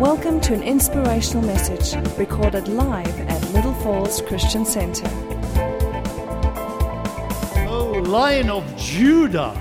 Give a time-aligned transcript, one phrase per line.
[0.00, 5.08] Welcome to an inspirational message recorded live at Little Falls Christian Center.
[7.66, 9.58] Oh, Lion of Judah,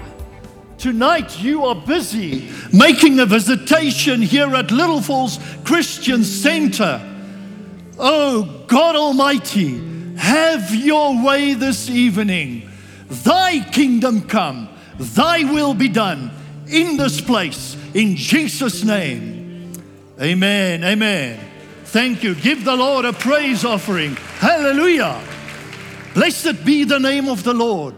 [0.77, 6.99] tonight you are busy making a visitation here at Little Falls Christian Center.
[7.97, 12.69] Oh, God Almighty, have your way this evening.
[13.07, 14.67] Thy kingdom come,
[14.99, 16.29] thy will be done
[16.67, 19.34] in this place, in Jesus' name.
[20.21, 21.39] Amen, amen.
[21.85, 22.35] Thank you.
[22.35, 24.15] Give the Lord a praise offering.
[24.39, 25.21] Hallelujah.
[26.13, 27.95] Blessed be the name of the Lord.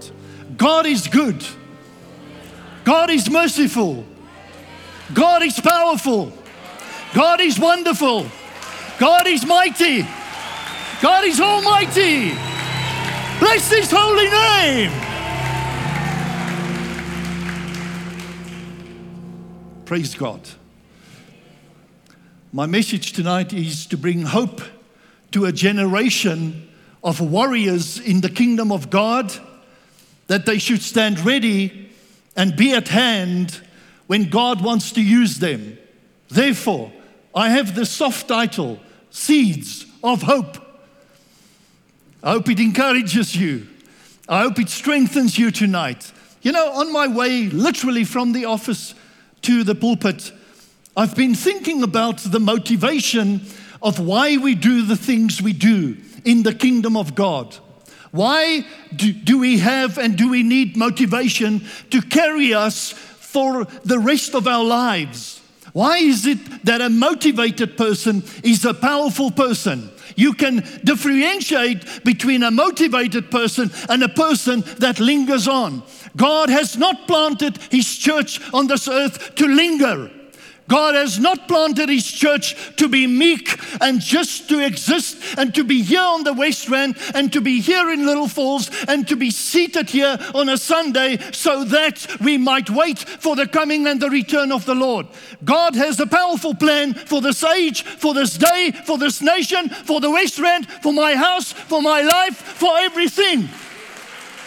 [0.57, 1.45] God is good.
[2.83, 4.03] God is merciful.
[5.13, 6.33] God is powerful.
[7.13, 8.25] God is wonderful.
[8.99, 10.01] God is mighty.
[11.01, 12.31] God is almighty.
[13.39, 14.91] Bless his holy name.
[19.85, 20.41] Praise God.
[22.53, 24.61] My message tonight is to bring hope
[25.31, 26.69] to a generation
[27.03, 29.33] of warriors in the kingdom of God
[30.27, 31.89] that they should stand ready
[32.37, 33.59] and be at hand
[34.07, 35.77] when God wants to use them.
[36.29, 36.93] Therefore,
[37.35, 40.57] I have the soft title Seeds of Hope.
[42.23, 43.67] I hope it encourages you.
[44.29, 46.13] I hope it strengthens you tonight.
[46.41, 48.95] You know, on my way literally from the office
[49.41, 50.31] to the pulpit,
[50.97, 53.41] I've been thinking about the motivation
[53.83, 55.95] of why we do the things we do
[56.25, 57.55] in the kingdom of God.
[58.09, 64.33] Why do, we have and do we need motivation to carry us for the rest
[64.33, 65.39] of our lives?
[65.71, 69.91] Why is it that a motivated person is a powerful person?
[70.15, 75.83] You can differentiate between a motivated person and a person that lingers on.
[76.15, 80.09] God has not planted his church on this earth to linger.
[80.67, 85.63] God has not planted his church to be meek and just to exist and to
[85.63, 89.15] be here on the West Rand and to be here in Little Falls and to
[89.15, 94.01] be seated here on a Sunday so that we might wait for the coming and
[94.01, 95.07] the return of the Lord.
[95.43, 100.01] God has a powerful plan for this age, for this day, for this nation, for
[100.01, 103.47] the West Rand, for my house, for my life, for everything.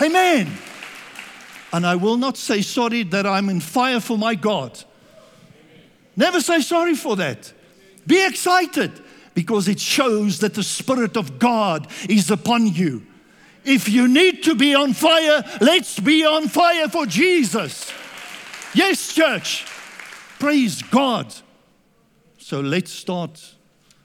[0.02, 0.50] Amen.
[1.72, 4.84] And I will not say sorry that I'm in fire for my God.
[6.20, 7.50] Never say sorry for that.
[8.06, 8.92] Be excited
[9.32, 13.06] because it shows that the Spirit of God is upon you.
[13.64, 17.90] If you need to be on fire, let's be on fire for Jesus.
[18.74, 19.64] Yes, church.
[20.38, 21.34] Praise God.
[22.36, 23.54] So let's start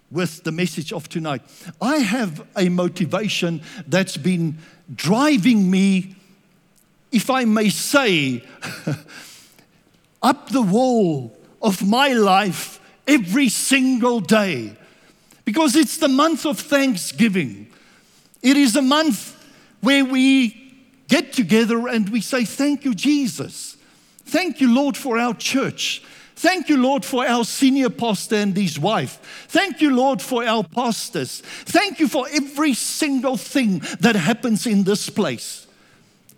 [0.10, 1.42] with the message of tonight.
[1.82, 4.60] I have a motivation that's been
[4.96, 6.16] driving me,
[7.12, 8.42] if I may say,
[10.24, 11.35] up the wall
[11.66, 14.78] of my life every single day
[15.46, 17.68] because it's the month of Thanksgiving.
[18.44, 19.36] It is a month
[19.82, 20.76] where we
[21.08, 23.78] get together and we say, Thank you, Jesus.
[24.26, 26.04] Thank you, Lord, for our church.
[26.36, 29.48] Thank you, Lord, for our senior pastor and his wife.
[29.48, 31.42] Thank you, Lord, for our pastors.
[31.42, 35.66] Thank you for every single thing that happens in this place.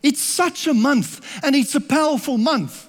[0.04, 2.87] It's such a month, and it's a powerful month.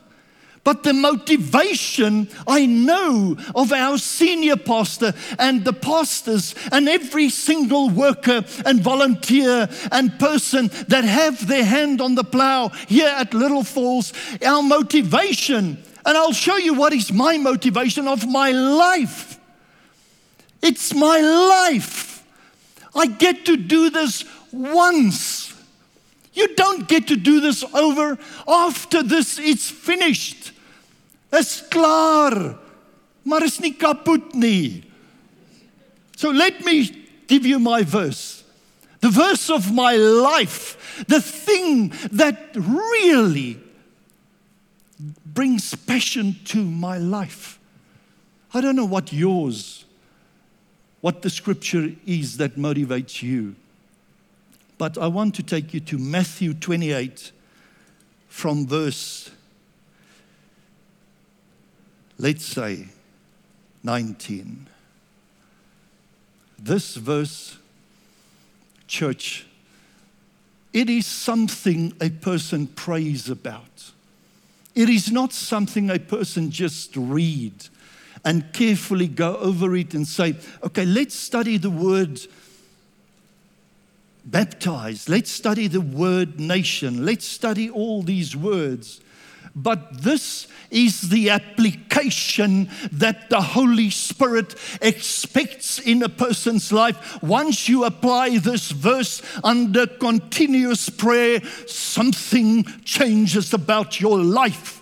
[0.68, 7.88] But the motivation I know of our senior pastor and the pastors and every single
[7.88, 13.64] worker and volunteer and person that have their hand on the plow here at Little
[13.64, 14.12] Falls,
[14.44, 19.40] our motivation, and I'll show you what is my motivation of my life.
[20.60, 21.18] It's my
[21.70, 22.26] life.
[22.94, 25.54] I get to do this once.
[26.34, 28.18] You don't get to do this over.
[28.46, 30.52] After this, it's finished.
[31.32, 32.58] Is klaar.
[33.22, 34.84] Maar is nie kapot nie.
[36.16, 36.88] So let me
[37.26, 38.44] give you my verse.
[39.00, 43.60] The verse of my life, the thing that really
[45.26, 47.60] brings passion to my life.
[48.52, 49.84] I don't know what yours,
[51.00, 53.54] what the scripture is that motivates you.
[54.78, 57.30] But I want to take you to Matthew 28
[58.28, 59.30] from verse
[62.18, 62.86] let's say
[63.82, 64.66] 19.
[66.58, 67.56] This verse,
[68.86, 69.46] church,
[70.72, 73.92] it is something a person prays about.
[74.74, 77.54] It is not something a person just read
[78.24, 82.20] and carefully go over it and say, okay, let's study the word
[84.24, 85.08] baptized.
[85.08, 87.04] Let's study the word nation.
[87.04, 89.00] Let's study all these words.
[89.54, 97.22] But this is the application that the Holy Spirit expects in a person's life.
[97.22, 104.77] Once you apply this verse under continuous prayer, something changes about your life.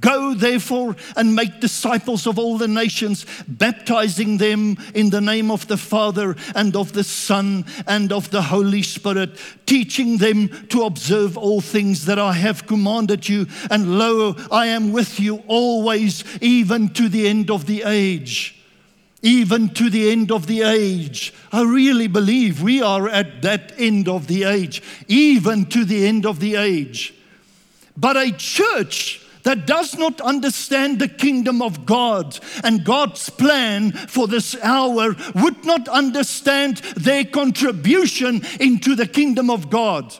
[0.00, 5.66] Go, therefore, and make disciples of all the nations, baptizing them in the name of
[5.66, 11.38] the Father and of the Son and of the Holy Spirit, teaching them to observe
[11.38, 13.46] all things that I have commanded you.
[13.70, 18.62] And lo, I am with you always, even to the end of the age.
[19.22, 21.32] Even to the end of the age.
[21.50, 26.26] I really believe we are at that end of the age, even to the end
[26.26, 27.14] of the age.
[27.96, 34.28] But a church that does not understand the kingdom of God and God's plan for
[34.28, 40.14] this hour would not understand their contribution into the kingdom of God.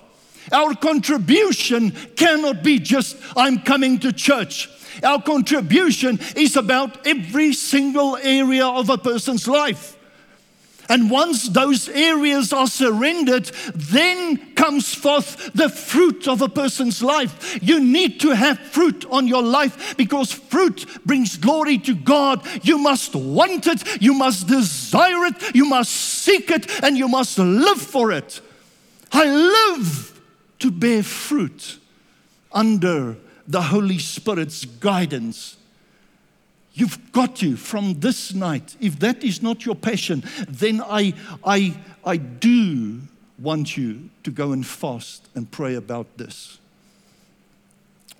[0.51, 4.71] Our contribution cannot be just, I'm coming to church.
[5.05, 9.98] Our contribution is about every single area of a person's life.
[10.89, 13.45] And once those areas are surrendered,
[13.75, 17.59] then comes forth the fruit of a person's life.
[17.63, 22.47] You need to have fruit on your life because fruit brings glory to God.
[22.65, 27.39] You must want it, you must desire it, you must seek it, and you must
[27.39, 28.41] live for it.
[29.13, 30.19] I live
[30.61, 31.79] to bear fruit
[32.51, 35.58] under the Holy Spirit's guidance.
[36.79, 41.13] You've got to, from this night, if that is not your passion, then I,
[41.45, 43.01] I, I do
[43.37, 46.59] want you to go and fast and pray about this.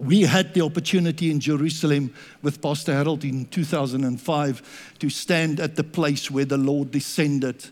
[0.01, 2.13] We had the opportunity in Jerusalem
[2.43, 7.65] with Pastor Harold in 2005 to stand at the place where the Lord descended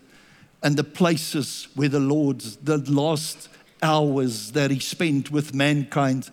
[0.63, 3.49] and the places where the Lord's, the last
[3.83, 6.29] hours that He spent with mankind,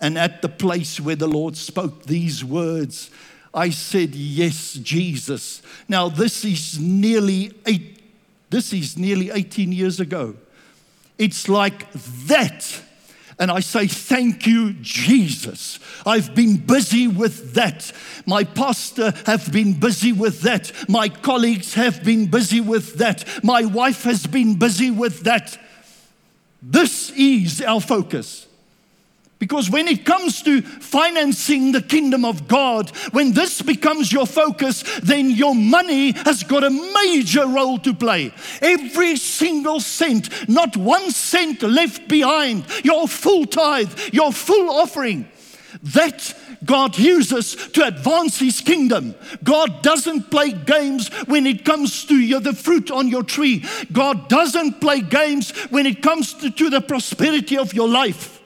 [0.00, 3.10] and at the place where the Lord spoke these words
[3.58, 5.62] I said, Yes, Jesus.
[5.88, 8.00] Now, this is nearly eight,
[8.50, 10.36] this is nearly 18 years ago.
[11.18, 12.82] It's like that.
[13.36, 15.80] And I say, Thank you, Jesus.
[16.06, 17.90] I've been busy with that.
[18.26, 20.70] My pastor have been busy with that.
[20.88, 23.24] My colleagues have been busy with that.
[23.42, 25.58] My wife has been busy with that.
[26.62, 28.47] This is our focus.
[29.38, 34.82] Because when it comes to financing the kingdom of God, when this becomes your focus,
[35.00, 38.32] then your money has got a major role to play.
[38.60, 45.28] Every single cent, not one cent left behind, your full tithe, your full offering,
[45.82, 46.34] that
[46.64, 49.14] God uses to advance His kingdom.
[49.44, 53.64] God doesn't play games when it comes to you, the fruit on your tree.
[53.92, 58.37] God doesn't play games when it comes to, to the prosperity of your life.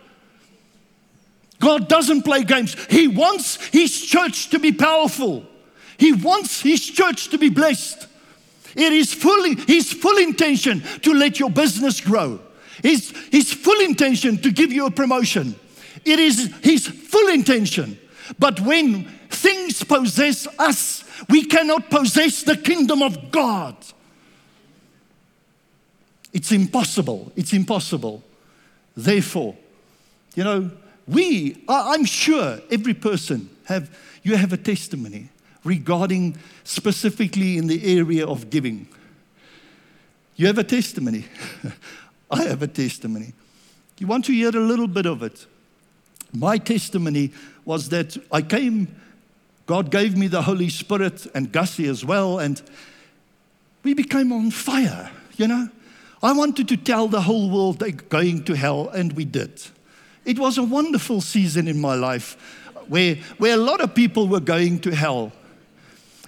[1.62, 2.74] God doesn't play games.
[2.90, 5.46] He wants His church to be powerful,
[5.96, 8.08] He wants His church to be blessed.
[8.74, 12.40] It is fully His full intention to let your business grow.
[12.82, 15.54] His, his full intention to give you a promotion.
[16.04, 17.96] It is His full intention.
[18.40, 23.76] But when things possess us, we cannot possess the kingdom of God.
[26.32, 27.30] It's impossible.
[27.36, 28.24] It's impossible.
[28.96, 29.54] Therefore,
[30.34, 30.70] you know,
[31.06, 35.28] we, I'm sure every person have, you have a testimony
[35.64, 38.88] regarding specifically in the area of giving.
[40.36, 41.26] You have a testimony.
[42.30, 43.32] I have a testimony.
[43.98, 45.46] You want to hear a little bit of it?
[46.32, 47.32] My testimony
[47.64, 48.94] was that I came,
[49.66, 52.60] God gave me the Holy Spirit and Gussie as well, and
[53.82, 55.68] we became on fire, you know.
[56.22, 59.60] I wanted to tell the whole world they're going to hell, and we did.
[60.24, 62.36] It was a wonderful season in my life
[62.88, 65.32] where, where a lot of people were going to hell.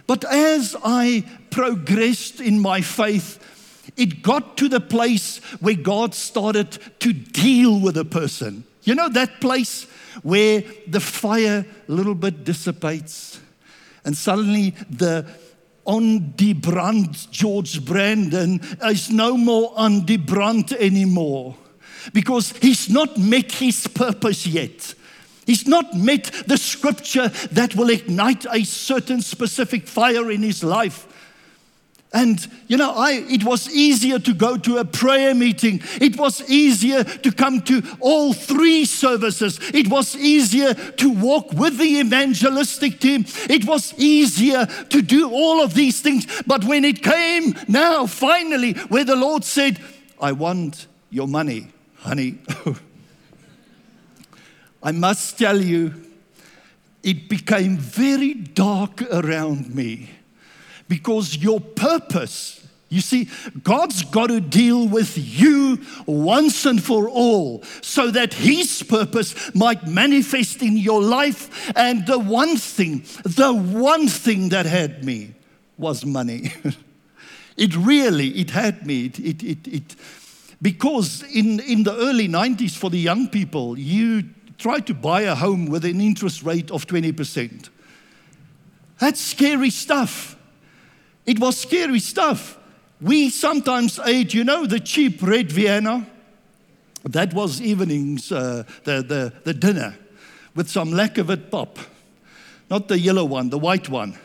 [0.06, 3.38] But as I progressed in my faith,
[3.96, 8.64] it got to the place where God started to deal with a person.
[8.82, 9.84] You know, that place
[10.22, 13.40] where the fire a little bit dissipates,
[14.04, 15.26] and suddenly the
[15.86, 21.56] on die brand George Brandon is no more on die brand anymore
[22.12, 24.94] because he's not met his purpose yet.
[25.46, 31.06] He's not met the scripture that will ignite a certain specific fire in his life.
[32.14, 35.82] And you know, I it was easier to go to a prayer meeting.
[36.00, 39.58] It was easier to come to all three services.
[39.74, 43.24] It was easier to walk with the evangelistic team.
[43.50, 46.26] It was easier to do all of these things.
[46.46, 49.80] But when it came now, finally, where the Lord said,
[50.20, 51.73] I want your money
[52.04, 52.38] honey,
[54.82, 55.94] I must tell you,
[57.02, 60.10] it became very dark around me
[60.86, 63.28] because your purpose you see,
[63.64, 69.88] God's got to deal with you once and for all so that His purpose might
[69.88, 71.72] manifest in your life.
[71.76, 75.34] And the one thing, the one thing that had me
[75.76, 76.52] was money.
[77.56, 79.06] it really, it had me.
[79.06, 79.96] It, it, it, it,
[80.62, 84.24] because in, in the early 90s, for the young people, you
[84.58, 87.68] tried to buy a home with an interest rate of 20%.
[88.98, 90.36] That's scary stuff.
[91.26, 92.58] It was scary stuff.
[93.00, 96.06] We sometimes ate, you know, the cheap red Vienna.
[97.04, 99.96] That was evenings, uh, the, the, the dinner,
[100.54, 101.78] with some lack of it pop.
[102.70, 104.18] Not the yellow one, the white one.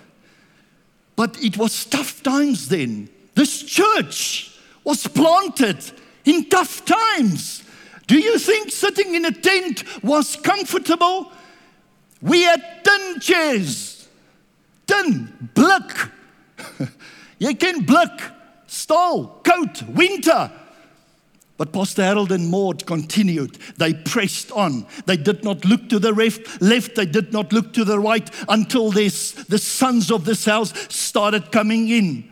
[1.16, 3.10] But it was tough times then.
[3.36, 5.92] This church was planted
[6.26, 7.64] in tough times.
[8.08, 11.32] Do you think sitting in a tent was comfortable?
[12.22, 14.08] We had tin chairs,
[14.88, 16.12] tin, blik.
[17.40, 18.20] Jy ken blik
[18.70, 20.52] stole, coat, winter.
[21.58, 23.58] But Pastor Harold and Maud continued.
[23.78, 24.88] They pressed on.
[25.06, 26.96] They did not look to the left, left.
[26.96, 31.52] They did not look to the right until this, the sons of this house started
[31.52, 32.29] coming in.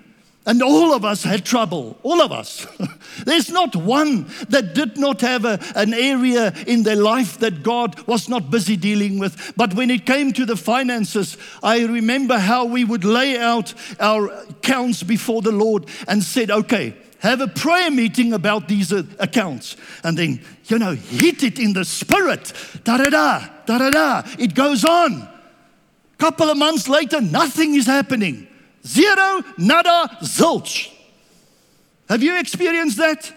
[0.48, 2.66] And all of us had trouble, all of us.
[3.26, 8.00] There's not one that did not have a, an area in their life that God
[8.08, 9.54] was not busy dealing with.
[9.58, 14.30] But when it came to the finances, I remember how we would lay out our
[14.50, 19.76] accounts before the Lord and said, okay, have a prayer meeting about these uh, accounts.
[20.06, 22.54] And then, you know, hit it in the spirit.
[22.86, 24.24] Da da da, da da da.
[24.40, 25.28] It goes on.
[26.18, 28.48] Couple of months later, nothing is happening.
[28.86, 30.92] Zero, nada, zilch.
[32.10, 33.32] Have you experienced that?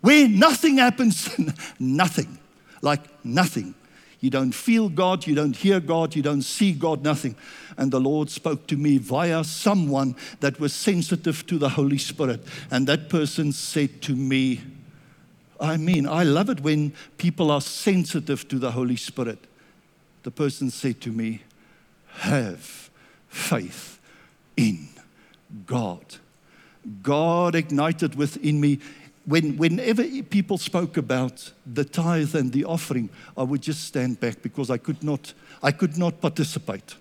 [0.00, 1.28] Where nothing happens,
[1.78, 2.38] nothing,
[2.82, 3.74] like nothing.
[4.20, 7.36] You don't feel God, you don't hear God, you don't see God, nothing.
[7.76, 12.44] And the Lord spoke to me via someone that was sensitive to the Holy Spirit.
[12.70, 14.60] And that person said to me,
[15.60, 19.38] I mean, I love it when people are sensitive to the Holy Spirit.
[20.24, 21.42] The person said to me,
[22.08, 22.90] Have
[23.28, 23.97] faith
[24.58, 24.88] in
[25.66, 26.04] God.
[27.02, 28.80] God ignited within me.
[29.24, 34.42] When, whenever people spoke about the tithe and the offering, I would just stand back
[34.42, 36.96] because I could not, I could not participate.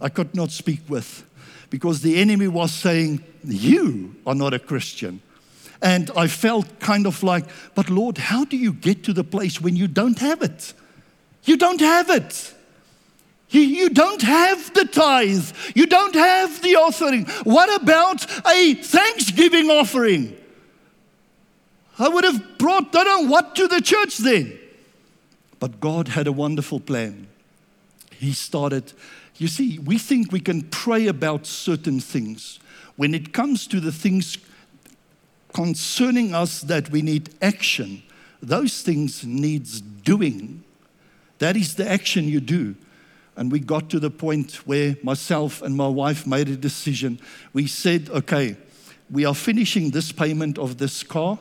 [0.00, 1.24] I could not speak with
[1.70, 5.22] because the enemy was saying, You are not a Christian.
[5.82, 7.44] And I felt kind of like,
[7.74, 10.72] But Lord, how do you get to the place when you don't have it?
[11.44, 12.54] You don't have it.
[13.48, 15.50] You, don't have the tithe.
[15.74, 17.26] You don't have the offering.
[17.44, 20.36] What about a thanksgiving offering?
[21.98, 24.58] I would have brought, I don't know what, to the church then.
[25.58, 27.28] But God had a wonderful plan.
[28.10, 28.92] He started,
[29.36, 32.58] you see, we think we can pray about certain things.
[32.96, 34.38] When it comes to the things
[35.54, 38.02] concerning us that we need action,
[38.42, 40.64] those things needs doing.
[41.38, 42.74] That is the action you do.
[43.36, 47.20] And we got to the point where myself and my wife made a decision.
[47.52, 48.56] We said, okay,
[49.10, 51.38] we are finishing this payment of this car.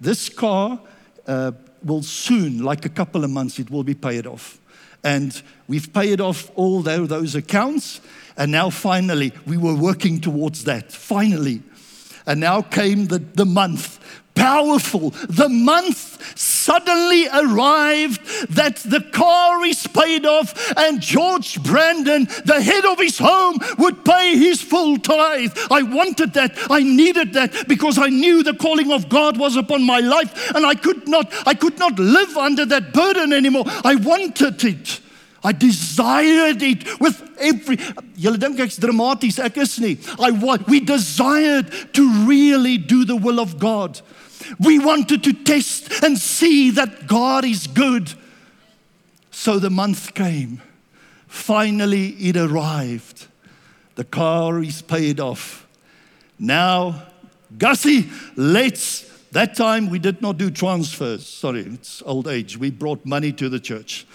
[0.00, 0.80] This car
[1.26, 1.52] uh,
[1.84, 4.58] will soon, like a couple of months, it will be paid off.
[5.04, 8.00] And we've paid off all those accounts.
[8.36, 10.90] And now finally, we were working towards that.
[10.90, 11.62] Finally.
[12.26, 14.00] And now came the, the month
[14.34, 15.10] powerful.
[15.28, 22.84] The month suddenly arrived that the car is paid off, and George Brandon, the head
[22.84, 25.56] of his home, would pay his full tithe.
[25.70, 26.56] I wanted that.
[26.70, 30.66] I needed that because I knew the calling of God was upon my life, and
[30.66, 33.64] I could not, I could not live under that burden anymore.
[33.84, 35.00] I wanted it.
[35.44, 37.76] I desired it with every
[38.16, 39.98] Julle dink ek's dramaties, ek is nie.
[40.18, 44.00] I what we desired to really do the will of God.
[44.58, 48.12] We wanted to test and see that God is good.
[49.30, 50.62] So the month came.
[51.26, 53.26] Finally, it arrived.
[53.96, 55.66] The car is paid off.
[56.38, 57.02] Now,
[57.58, 59.10] Gussie, let's.
[59.32, 61.26] That time we did not do transfers.
[61.26, 62.56] Sorry, it's old age.
[62.56, 64.06] We brought money to the church.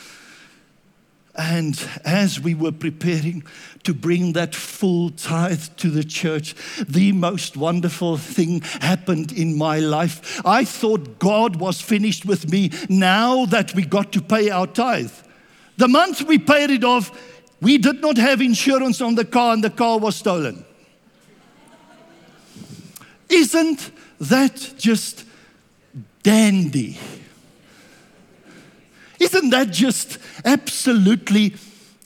[1.39, 3.45] And as we were preparing
[3.83, 6.53] to bring that full tithe to the church,
[6.85, 10.41] the most wonderful thing happened in my life.
[10.45, 15.13] I thought God was finished with me now that we got to pay our tithe.
[15.77, 17.09] The month we paid it off,
[17.61, 20.65] we did not have insurance on the car and the car was stolen.
[23.29, 25.23] Isn't that just
[26.21, 26.97] dandy?
[29.19, 31.55] Isn't that just absolutely?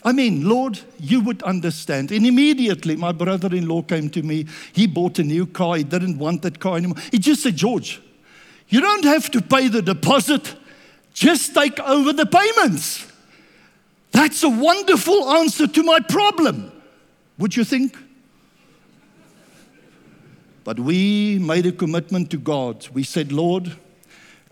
[0.04, 2.12] I mean, Lord, you would understand.
[2.12, 4.48] And immediately, my brother in law came to me.
[4.74, 5.78] He bought a new car.
[5.78, 6.98] He didn't want that car anymore.
[7.12, 8.02] He just said, George,
[8.68, 10.56] you don't have to pay the deposit,
[11.14, 13.08] just take over the payments.
[14.12, 16.72] That's a wonderful answer to my problem.
[17.38, 17.98] Would you think?
[20.64, 22.88] But we made a commitment to God.
[22.94, 23.76] We said, Lord,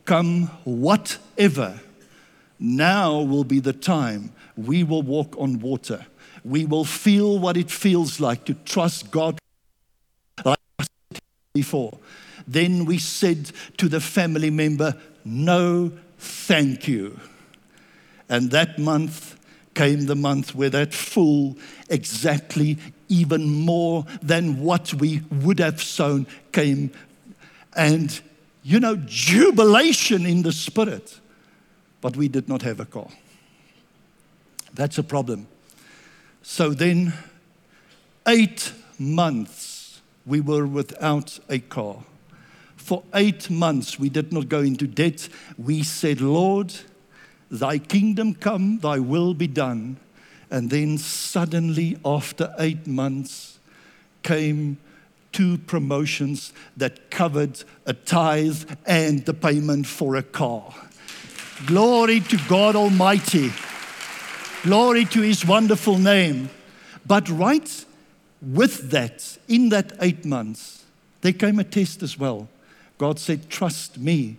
[0.06, 1.80] come whatever,
[2.62, 6.06] now will be the time we will walk on water.
[6.46, 9.39] We will feel what it feels like to trust God
[10.46, 10.60] like
[11.53, 11.98] before.
[12.48, 17.20] Then we said to the family member, No, thank you.
[18.30, 19.38] And that month
[19.74, 21.58] came the month where that full,
[21.89, 22.77] exactly
[23.10, 26.91] even more than what we would have sown came.
[27.75, 28.20] And,
[28.63, 31.20] you know, jubilation in the spirit.
[32.01, 33.08] But we did not have a car.
[34.74, 35.48] That's a problem.
[36.41, 37.13] So then,
[38.27, 42.03] eight months we were without a car.
[42.75, 45.29] For eight months we did not go into debt.
[45.58, 46.74] We said, Lord,
[47.50, 49.98] thy kingdom come, thy will be done.
[50.50, 53.60] And then suddenly, after eight months,
[54.24, 54.77] came
[55.31, 60.74] two promotions that covered a tithe and the payment for a car.
[61.65, 63.51] Glory to God Almighty.
[64.63, 66.50] Glory to his wonderful name.
[67.06, 67.86] But right
[68.41, 70.86] with that, in that eight months,
[71.22, 72.50] there came a test as well.
[72.98, 74.38] God said, Trust me.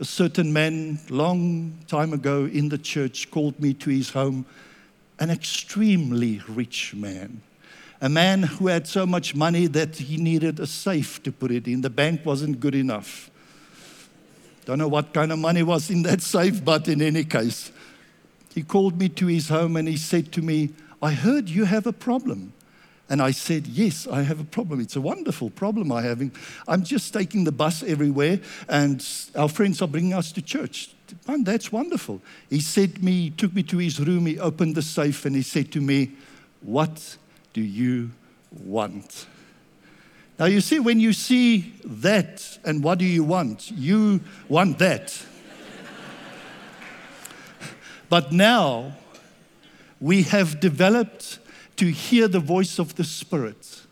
[0.00, 4.46] A certain man, long time ago in the church, called me to his home,
[5.20, 7.42] an extremely rich man.
[8.00, 11.68] A man who had so much money that he needed a safe to put it
[11.68, 11.82] in.
[11.82, 13.30] The bank wasn't good enough.
[14.64, 17.72] Don't know what kind of money was in that safe, but in any case,
[18.54, 21.86] he called me to his home and he said to me, I heard you have
[21.86, 22.52] a problem.
[23.08, 24.80] And I said, Yes, I have a problem.
[24.80, 26.32] It's a wonderful problem I'm having.
[26.66, 29.04] I'm just taking the bus everywhere, and
[29.36, 30.94] our friends are bringing us to church.
[31.28, 32.22] Man, that's wonderful.
[32.48, 35.42] He said me, he took me to his room, he opened the safe, and he
[35.42, 36.12] said to me,
[36.62, 37.18] What
[37.52, 38.12] do you
[38.50, 39.26] want?
[40.42, 45.16] Now, you see, when you see that and what do you want, you want that.
[48.08, 48.94] but now
[50.00, 51.38] we have developed
[51.76, 53.82] to hear the voice of the Spirit.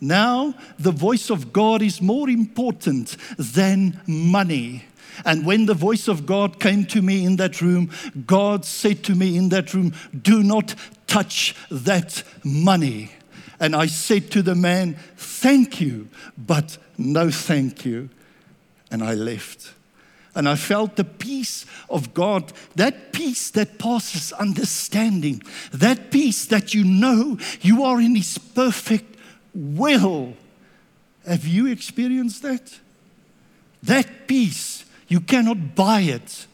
[0.00, 4.86] Now, the voice of God is more important than money.
[5.24, 7.92] And when the voice of God came to me in that room,
[8.26, 10.74] God said to me in that room, Do not
[11.06, 13.12] touch that money.
[13.60, 18.10] And I said to the man, Thank you, but no thank you.
[18.90, 19.72] And I left.
[20.34, 26.74] And I felt the peace of God, that peace that passes understanding, that peace that
[26.74, 29.16] you know you are in His perfect
[29.54, 30.34] will.
[31.26, 32.78] Have you experienced that?
[33.84, 36.46] That peace, you cannot buy it.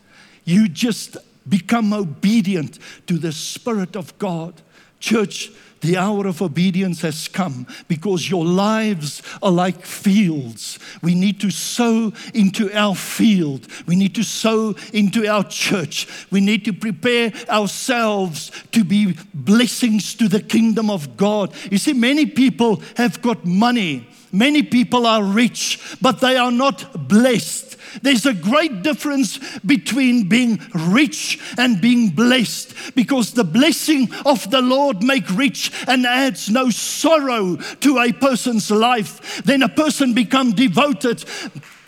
[0.45, 1.17] You just
[1.49, 4.61] become obedient to the Spirit of God.
[4.99, 10.79] Church, the hour of obedience has come because your lives are like fields.
[11.03, 13.67] We need to sow into our field.
[13.87, 16.07] We need to sow into our church.
[16.31, 21.55] We need to prepare ourselves to be blessings to the kingdom of God.
[21.71, 27.09] You see, many people have got money, many people are rich, but they are not
[27.09, 27.71] blessed.
[28.03, 34.63] There's a great difference between being rich and being blessed because the blessing of the
[34.63, 39.43] Lord make rich and adds no sorrow to a person's life.
[39.45, 41.25] Then a person become devoted.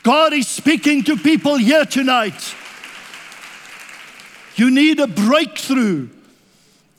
[0.02, 2.54] God is speaking to people here tonight.
[4.56, 6.08] You need a breakthrough.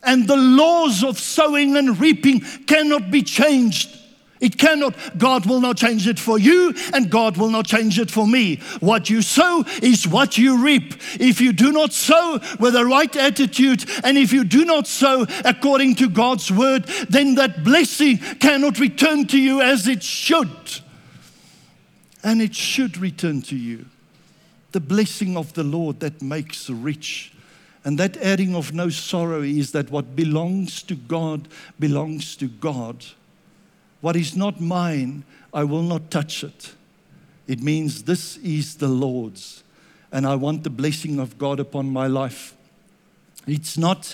[0.05, 3.97] And the laws of sowing and reaping cannot be changed.
[4.43, 8.11] It cannot, God will not change it for you, and God will not change it
[8.11, 8.57] for me.
[8.81, 10.95] What you sow is what you reap.
[11.17, 15.25] If you do not sow with the right attitude, and if you do not sow
[15.45, 20.51] according to God's word, then that blessing cannot return to you as it should.
[22.21, 23.85] And it should return to you.
[24.73, 27.31] The blessing of the Lord that makes rich.
[27.85, 31.47] And that adding of no sorrow is that what belongs to God
[31.79, 33.05] belongs to God.
[34.03, 36.73] What is not mine, I will not touch it.
[37.47, 39.63] It means this is the Lord's,
[40.11, 42.53] and I want the blessing of God upon my life.
[43.47, 44.13] It's not,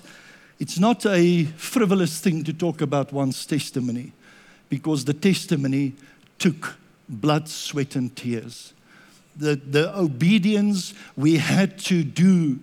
[0.60, 4.12] it's not a frivolous thing to talk about one's testimony
[4.69, 5.95] because the testimony
[6.38, 6.78] took
[7.10, 8.73] blood, sweat, and tears.
[9.36, 12.60] The, the obedience we had to do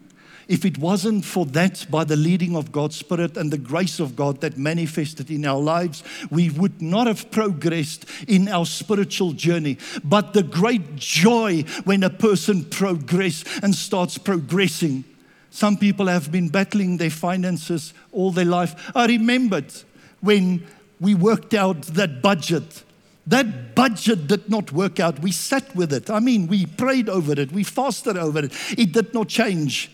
[0.49, 4.15] if it wasn't for that by the leading of God's Spirit and the grace of
[4.15, 9.77] God that manifested in our lives, we would not have progressed in our spiritual journey.
[10.05, 15.05] But the great joy when a person progresses and starts progressing.
[15.51, 18.93] Some people have been battling their finances all their life.
[18.95, 19.73] I remembered
[20.21, 20.65] when
[21.01, 22.85] we worked out that budget.
[23.27, 25.19] That budget did not work out.
[25.19, 26.09] We sat with it.
[26.09, 28.53] I mean, we prayed over it, we fasted over it.
[28.79, 29.91] It did not change.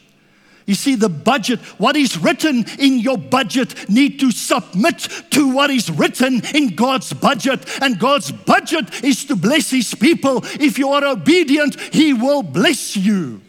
[0.66, 5.70] You see, the budget, what is written in your budget, need to submit to what
[5.70, 7.66] is written in God's budget.
[7.82, 10.40] And God's budget is to bless His people.
[10.44, 13.40] If you are obedient, He will bless you.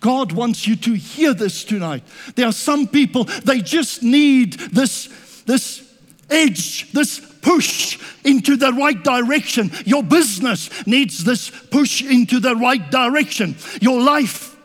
[0.00, 2.02] God wants you to hear this tonight.
[2.34, 5.08] There are some people, they just need this,
[5.46, 5.88] this
[6.28, 9.70] edge, this push into the right direction.
[9.84, 13.56] Your business needs this push into the right direction.
[13.80, 14.57] Your life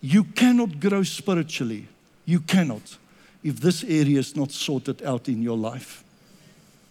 [0.00, 1.86] you cannot grow spiritually.
[2.24, 2.96] You cannot
[3.42, 6.04] if this area is not sorted out in your life.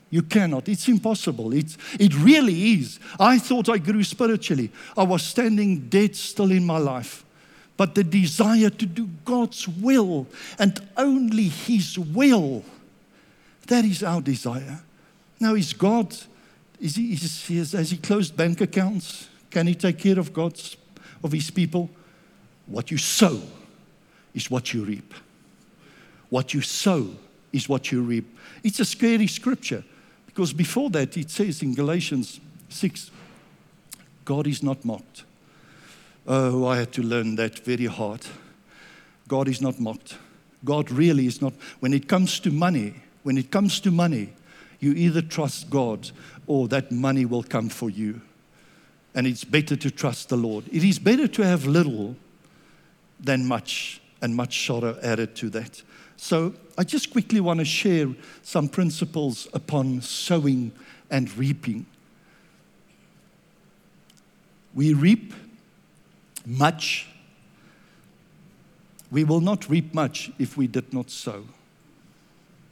[0.09, 0.67] You cannot.
[0.67, 1.53] It's impossible.
[1.53, 2.99] It's, it really is.
[3.19, 4.71] I thought I grew spiritually.
[4.97, 7.23] I was standing dead still in my life.
[7.77, 12.63] But the desire to do God's will and only His will,
[13.67, 14.81] that is our desire.
[15.39, 16.13] Now, is God,
[16.81, 19.29] is he, is, has He closed bank accounts?
[19.51, 20.75] Can He take care of God's,
[21.23, 21.89] of His people?
[22.69, 23.41] What you sow
[24.33, 25.13] is what you reap.
[26.29, 27.09] What you sow
[27.51, 28.37] is what you reap.
[28.63, 29.83] It's a scary scripture
[30.27, 33.11] because before that it says in Galatians 6
[34.23, 35.23] God is not mocked.
[36.27, 38.21] Oh, I had to learn that very hard.
[39.27, 40.17] God is not mocked.
[40.63, 41.53] God really is not.
[41.79, 44.33] When it comes to money, when it comes to money,
[44.79, 46.11] you either trust God
[46.45, 48.21] or that money will come for you.
[49.15, 50.65] And it's better to trust the Lord.
[50.71, 52.15] It is better to have little
[53.19, 55.81] than much, and much sorrow added to that.
[56.17, 58.07] So I just quickly want to share
[58.41, 60.71] some principles upon sowing
[61.09, 61.85] and reaping.
[64.73, 65.33] We reap
[66.45, 67.07] much.
[69.11, 71.45] We will not reap much if we did not sow.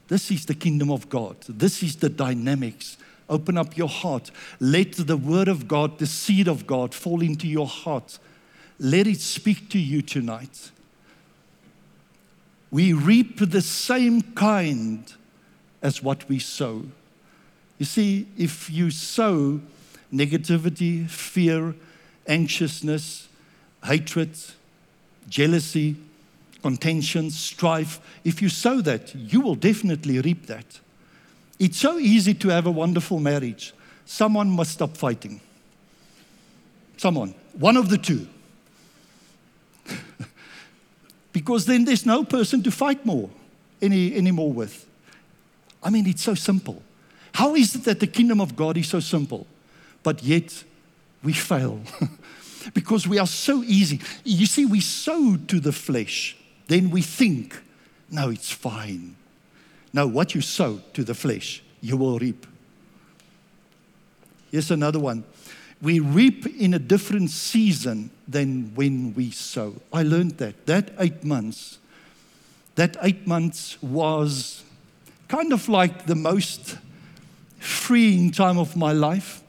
[0.08, 1.38] This is the kingdom of God.
[1.48, 2.98] This is the dynamics.
[3.30, 4.32] Open up your heart.
[4.60, 8.20] Let the word of God, the seed of God, fall into your heart
[8.80, 10.72] let it speak to you tonight.
[12.70, 15.12] We reap the same kind
[15.82, 16.86] as what we sow.
[17.78, 19.62] You see, if you sow
[20.14, 21.76] negativity, fear,
[22.28, 23.30] anxiousness,
[23.84, 24.38] hatred,
[25.30, 25.96] jealousy,
[26.62, 30.80] contention, strife, if you sow that, you will definitely reap that.
[31.60, 33.74] It's so easy to have a wonderful marriage.
[34.06, 35.42] Someone must stop fighting.
[36.98, 38.28] Someone, one of the two.
[41.34, 43.30] because then there's no person to fight more
[43.82, 44.86] any, anymore with.
[45.84, 46.82] I mean, it's so simple.
[47.34, 49.46] How is it that the kingdom of God is so simple,
[50.04, 50.64] but yet
[51.24, 51.82] we fail?
[52.74, 54.02] because we are so easy.
[54.24, 56.36] You see, we sow to the flesh,
[56.68, 57.60] then we think,
[58.10, 59.16] no, it's fine.
[59.94, 62.46] No, what you sow to the flesh, you will reap.
[64.52, 65.24] Here's another one
[65.82, 69.76] we reap in a different season than when we sow.
[69.94, 70.66] I learned that.
[70.66, 71.78] That eight months,
[72.76, 74.64] that eight months was
[75.28, 76.78] kind of like the most
[77.60, 79.44] freeing time of my life.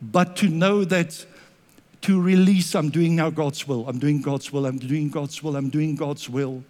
[0.00, 1.24] But to know that
[2.02, 5.56] to release, I'm doing now God's will, I'm doing God's will, I'm doing God's will,
[5.56, 6.62] I'm doing God's will.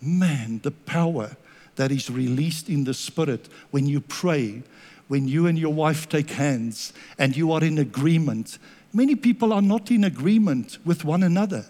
[0.00, 1.36] Man, the power
[1.76, 4.62] that is released in the Spirit when you pray
[5.08, 8.58] when you and your wife take hands and you are in agreement.
[8.92, 11.66] Many people are not in agreement with one another.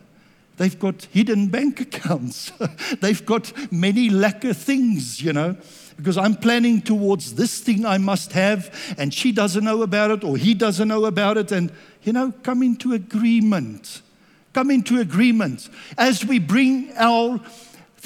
[0.56, 2.50] They've got hidden bank accounts.
[3.00, 5.56] They've got many lacquer things, you know,
[5.96, 10.24] because I'm planning towards this thing I must have, and she doesn't know about it,
[10.24, 11.52] or he doesn't know about it.
[11.52, 11.70] And,
[12.04, 14.00] you know, come into agreement.
[14.54, 15.68] Come into agreement.
[15.98, 17.38] As we bring our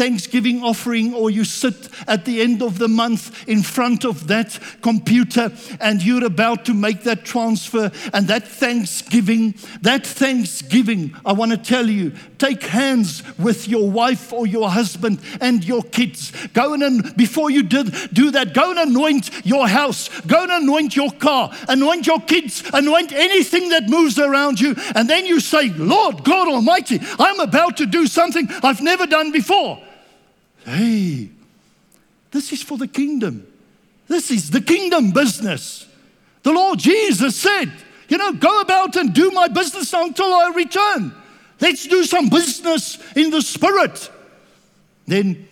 [0.01, 4.59] Thanksgiving offering, or you sit at the end of the month in front of that
[4.81, 11.51] computer and you're about to make that transfer, and that Thanksgiving, that Thanksgiving, I want
[11.51, 16.33] to tell you, take hands with your wife or your husband and your kids.
[16.55, 20.97] Go and, before you did, do that, go and anoint your house, go and anoint
[20.97, 25.69] your car, anoint your kids, anoint anything that moves around you, and then you say,
[25.69, 29.79] Lord God Almighty, I'm about to do something I've never done before.
[30.71, 31.31] Hey,
[32.31, 33.45] this is for the kingdom.
[34.07, 35.89] This is the kingdom business.
[36.45, 37.73] The Lord Jesus said,
[38.09, 41.13] You know, go about and do my business until I return.
[41.61, 44.11] Let's do some business in the spirit.
[45.09, 45.49] Then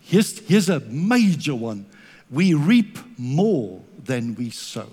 [0.00, 1.84] here's, here's a major one
[2.30, 4.88] we reap more than we sow.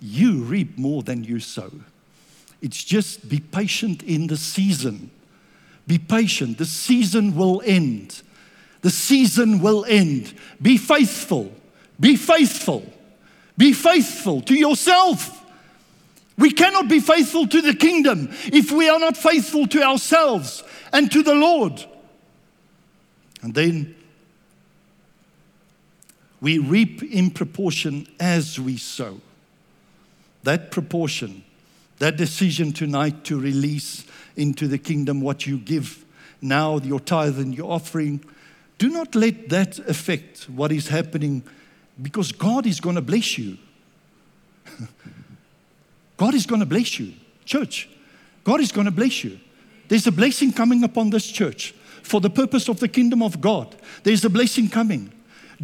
[0.00, 1.72] You reap more than you sow.
[2.62, 5.10] It's just be patient in the season.
[5.90, 6.56] Be patient.
[6.58, 8.22] The season will end.
[8.82, 10.32] The season will end.
[10.62, 11.52] Be faithful.
[11.98, 12.88] Be faithful.
[13.58, 15.44] Be faithful to yourself.
[16.38, 21.10] We cannot be faithful to the kingdom if we are not faithful to ourselves and
[21.10, 21.84] to the Lord.
[23.42, 23.96] And then
[26.40, 29.20] we reap in proportion as we sow.
[30.44, 31.42] That proportion,
[31.98, 36.04] that decision tonight to release into the kingdom what you give
[36.40, 38.24] now, your tithe and your offering,
[38.78, 41.42] do not let that affect what is happening
[42.00, 43.58] because God is going to bless you.
[46.16, 47.12] God is going to bless you.
[47.44, 47.88] Church,
[48.44, 49.38] God is going to bless you.
[49.88, 53.74] There's a blessing coming upon this church for the purpose of the kingdom of God.
[54.02, 55.12] There's a blessing coming.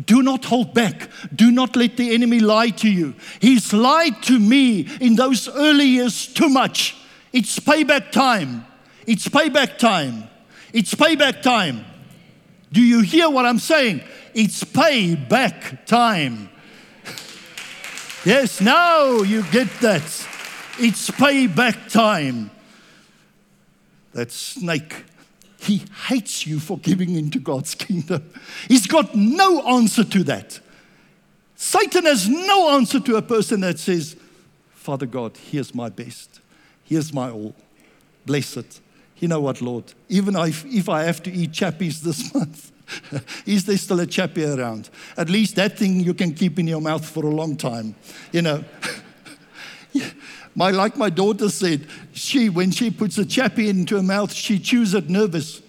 [0.05, 1.09] Do not hold back.
[1.35, 3.15] Do not let the enemy lie to you.
[3.41, 6.97] He's lied to me in those early years too much.
[7.33, 8.67] It's payback time.
[9.07, 10.25] It's payback time.
[10.73, 11.85] It's payback time.
[12.73, 14.03] Do you hear what I'm saying?
[14.35, 16.51] It's payback time.
[18.25, 20.03] yes, now you get that.
[20.79, 22.51] It's payback time.
[24.13, 25.05] That snake
[25.67, 28.31] he hates you for giving into God's kingdom.
[28.69, 30.61] He's got no answer to that.
[31.57, 34.17] Satan has no answer to a person that says,
[34.75, 36.41] Father God, here's my best.
[36.87, 37.55] Here's my all.
[38.25, 38.81] Bless it.
[39.19, 39.93] You know what, Lord?
[40.09, 42.73] Even if, if I have to eat chappies this month,
[43.47, 44.91] is there still a chappie around?
[45.17, 47.95] At least that thing you can keep in your mouth for a long time.
[48.33, 48.65] You know.
[50.57, 54.59] My, like my daughter said, she, when she puts a chappy into her mouth, she
[54.59, 55.61] chews it nervous.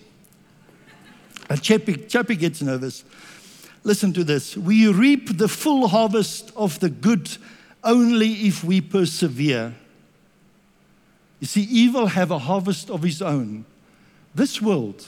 [1.49, 3.03] A chappy, chappy gets nervous.
[3.83, 4.55] Listen to this.
[4.55, 7.29] We reap the full harvest of the good
[7.83, 9.75] only if we persevere.
[11.39, 13.65] You see, evil have a harvest of his own.
[14.33, 15.05] This world,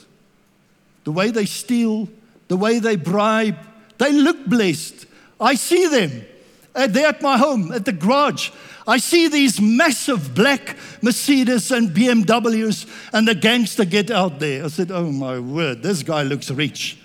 [1.03, 2.09] the way they steal,
[2.47, 3.57] the way they bribe,
[3.97, 5.05] they look blessed.
[5.39, 6.25] I see them.
[6.73, 8.51] They're at my home, at the garage.
[8.87, 14.65] I see these massive black Mercedes and BMWs, and the gangster get out there.
[14.65, 16.97] I said, Oh my word, this guy looks rich.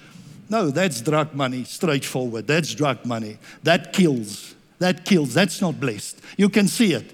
[0.48, 2.46] No, that's drug money, straightforward.
[2.46, 3.38] That's drug money.
[3.62, 4.54] That kills.
[4.78, 5.34] That kills.
[5.34, 6.20] That's not blessed.
[6.36, 7.12] You can see it.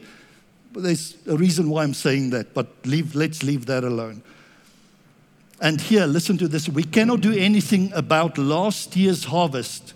[0.73, 4.23] There's a reason why I'm saying that, but leave, let's leave that alone.
[5.61, 6.69] And here, listen to this.
[6.69, 9.95] We cannot do anything about last year's harvest,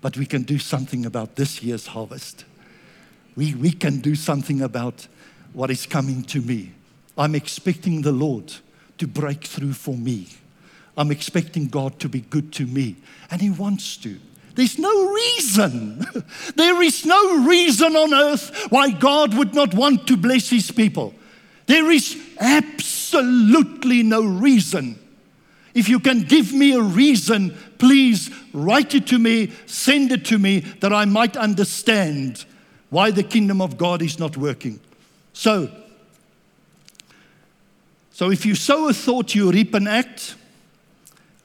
[0.00, 2.44] but we can do something about this year's harvest
[3.36, 5.06] we, we can do something about
[5.52, 6.72] what is coming to me.
[7.16, 8.52] I'm expecting the Lord
[8.98, 10.28] to break through for me.
[10.96, 12.96] I'm expecting God to be good to me,
[13.30, 14.18] and He wants to.
[14.56, 16.04] There's no reason.
[16.56, 21.14] there is no reason on earth why God would not want to bless His people.
[21.66, 24.98] There is absolutely no reason.
[25.74, 30.38] If you can give me a reason, please write it to me, send it to
[30.38, 32.46] me that I might understand
[32.88, 34.80] why the kingdom of God is not working.
[35.34, 35.70] So,
[38.10, 40.36] so if you sow a thought, you reap an act.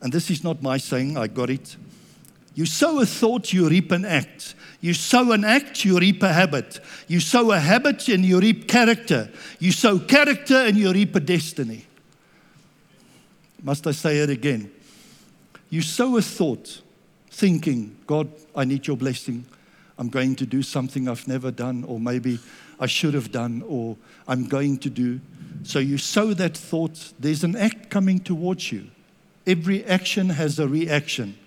[0.01, 1.75] And this is not my saying, I got it.
[2.53, 4.55] You sow a thought, you reap an act.
[4.81, 6.79] You sow an act, you reap a habit.
[7.07, 9.31] You sow a habit and you reap character.
[9.59, 11.85] You sow character and you reap a destiny.
[13.63, 14.71] Must I say it again?
[15.69, 16.81] You sow a thought,
[17.29, 19.45] thinking, God, I need your blessing.
[19.97, 22.39] I'm going to do something I've never done, or maybe
[22.79, 23.95] I should have done, or
[24.27, 25.21] I'm going to do.
[25.63, 28.87] So you sow that thought, there's an act coming towards you.
[29.45, 31.37] Every action has a reaction.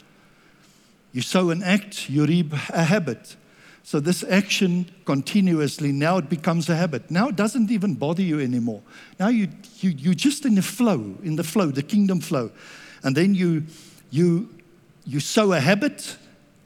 [1.15, 3.37] You sow an act, you reap a habit.
[3.85, 7.09] So this action continuously, now it becomes a habit.
[7.09, 8.83] Now it doesn't even bother you anymore.
[9.21, 9.49] Now you,
[9.79, 12.51] you, you're just in the flow, in the flow, the kingdom flow.
[13.05, 13.63] And then you,
[14.11, 14.53] you,
[15.07, 16.17] you sow a habit,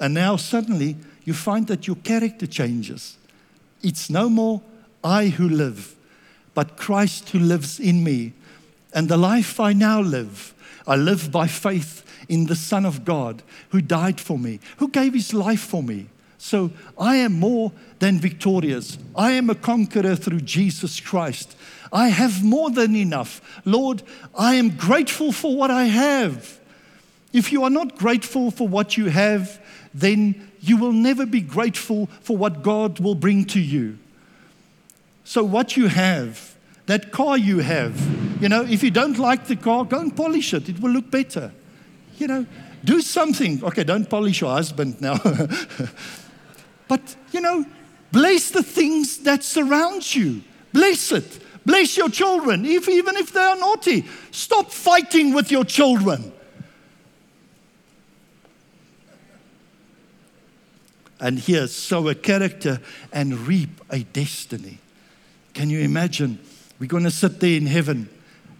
[0.00, 3.18] and now suddenly you find that your character changes.
[3.82, 4.62] It's no more
[5.04, 5.94] I who live,
[6.54, 8.32] but Christ who lives in me.
[8.94, 10.54] And the life I now live,
[10.88, 15.14] I live by faith in the Son of God who died for me, who gave
[15.14, 16.06] his life for me.
[16.38, 18.96] So I am more than victorious.
[19.14, 21.56] I am a conqueror through Jesus Christ.
[21.92, 23.60] I have more than enough.
[23.64, 24.02] Lord,
[24.36, 26.58] I am grateful for what I have.
[27.32, 29.60] If you are not grateful for what you have,
[29.92, 33.98] then you will never be grateful for what God will bring to you.
[35.24, 37.94] So, what you have, that car you have,
[38.40, 40.68] you know, if you don't like the car, go and polish it.
[40.68, 41.52] It will look better.
[42.18, 42.46] You know,
[42.84, 43.62] do something.
[43.64, 45.18] Okay, don't polish your husband now.
[46.88, 47.66] but, you know,
[48.12, 50.42] bless the things that surround you.
[50.72, 51.40] Bless it.
[51.66, 54.04] Bless your children, if, even if they are naughty.
[54.30, 56.32] Stop fighting with your children.
[61.20, 62.80] And here, sow a character
[63.12, 64.78] and reap a destiny.
[65.52, 66.38] Can you imagine?
[66.78, 68.08] We're going to sit there in heaven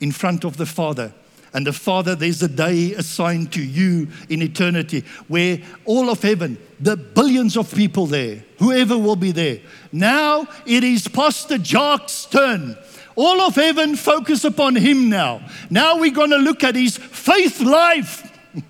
[0.01, 1.13] in front of the Father.
[1.53, 6.59] And the Father, there's a day assigned to you in eternity where all of heaven,
[6.79, 9.61] the billions of people there, whoever will be there.
[9.91, 12.77] Now it is Pastor Jacques' turn.
[13.17, 15.41] All of heaven focus upon him now.
[15.71, 18.31] Now we're going to look at his faith life.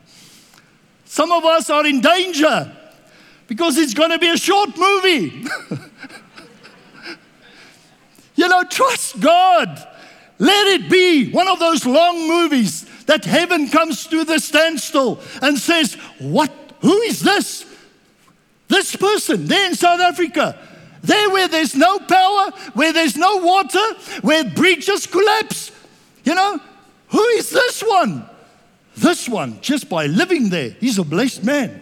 [1.05, 2.73] Some of us are in danger
[3.49, 5.45] because it's going to be a short movie.
[8.37, 9.87] you know, trust God.
[10.39, 15.59] Let it be one of those long movies that heaven comes to the standstill and
[15.59, 16.53] says, What?
[16.81, 17.67] Who is this?
[18.69, 20.59] This person there in South Africa.
[21.03, 25.73] There where there's no power, where there's no water, where bridges collapse.
[26.25, 26.61] You know,
[27.09, 28.29] who is this one?
[28.97, 31.81] This one, just by living there, he's a blessed man.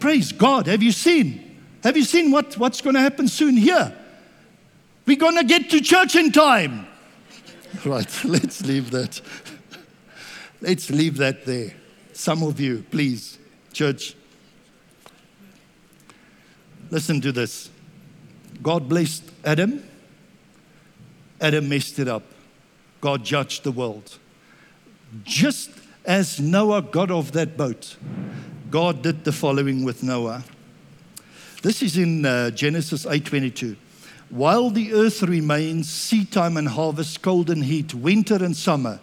[0.00, 0.66] Praise God.
[0.66, 1.56] Have you seen?
[1.84, 3.94] Have you seen what, what's going to happen soon here?
[5.06, 6.87] We're going to get to church in time.
[7.84, 9.20] Right, let's leave that.
[10.60, 11.72] Let's leave that there.
[12.12, 13.38] Some of you, please,
[13.72, 14.16] church.
[16.90, 17.70] Listen to this.
[18.60, 19.84] God blessed Adam.
[21.40, 22.24] Adam messed it up.
[23.00, 24.18] God judged the world.
[25.22, 25.70] Just
[26.04, 27.96] as Noah got off that boat,
[28.68, 30.42] God did the following with Noah.
[31.62, 33.76] This is in uh, Genesis 8:22.
[34.30, 39.00] While the earth remains, seed time and harvest, cold and heat, winter and summer,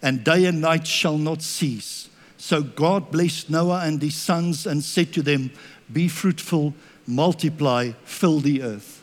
[0.00, 2.08] and day and night shall not cease.
[2.36, 5.50] So God blessed Noah and his sons and said to them,
[5.92, 6.74] Be fruitful,
[7.06, 9.02] multiply, fill the earth.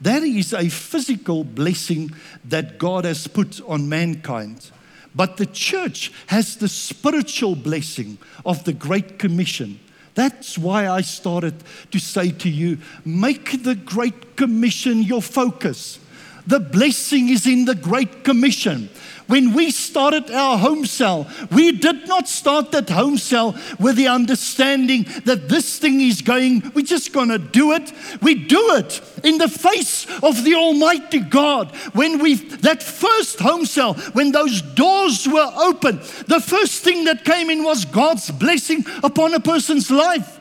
[0.00, 2.10] That is a physical blessing
[2.44, 4.70] that God has put on mankind.
[5.14, 9.80] But the church has the spiritual blessing of the Great Commission.
[10.16, 11.54] That's why I started
[11.92, 16.00] to say to you make the Great Commission your focus.
[16.46, 18.88] The blessing is in the Great Commission.
[19.26, 24.06] When we started our home cell, we did not start that home cell with the
[24.06, 27.92] understanding that this thing is going, we're just going to do it.
[28.22, 31.74] We do it in the face of the Almighty God.
[31.92, 35.96] When we, that first home cell, when those doors were open,
[36.28, 40.40] the first thing that came in was God's blessing upon a person's life.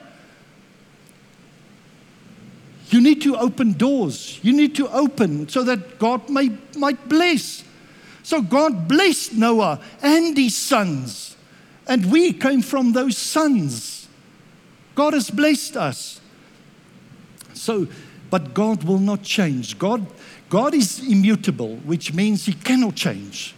[2.96, 4.40] You need to open doors.
[4.42, 7.62] You need to open so that God may, might bless.
[8.24, 11.36] So God blessed Noah and his sons.
[11.90, 14.08] And we came from those sons.
[14.96, 16.22] God has blessed us.
[17.54, 17.86] So,
[18.30, 19.78] but God will not change.
[19.78, 20.08] God,
[20.48, 23.56] God is immutable, which means He cannot change.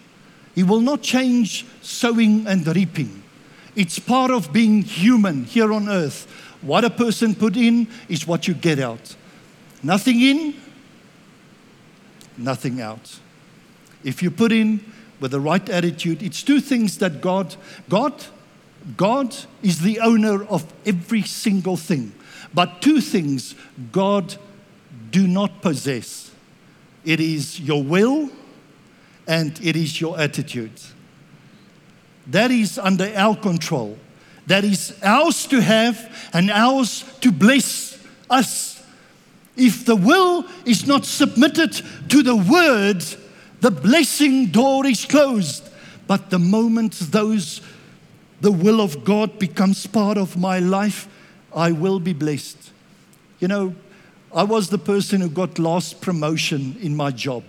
[0.56, 3.21] He will not change sowing and reaping.
[3.76, 6.26] It's part of being human here on earth.
[6.62, 9.15] What a person put in is what you get out.
[9.84, 10.56] Nothing in,
[12.38, 13.20] nothing out
[14.08, 14.80] if you put in
[15.20, 17.56] with the right attitude, it's two things that God,
[17.90, 18.13] God,
[18.96, 22.13] God is the owner of every single thing.
[22.54, 23.56] But two things
[23.92, 24.36] God
[25.12, 26.32] do not possess.
[27.04, 28.30] It is your will
[29.28, 30.80] and it is your attitude.
[32.28, 33.98] That is under our control.
[34.46, 38.77] That is ours to have and ours to bless us.
[39.58, 43.04] If the will is not submitted to the word,
[43.60, 45.67] the blessing door is closed.
[46.06, 47.62] But the moment those,
[48.39, 51.10] the will of God becomes part of my life,
[51.54, 52.72] I will be blessed.
[53.39, 53.76] You know,
[54.34, 57.43] I was the person who got last promotion in my job.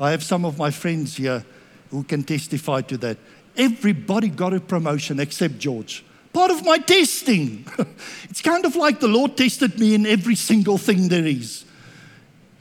[0.00, 1.44] I have some of my friends here
[1.90, 3.18] who can testify to that.
[3.56, 6.04] Everybody got a promotion except George.
[6.32, 7.66] Part of my testing.
[8.30, 11.64] it's kind of like the Lord tested me in every single thing there is.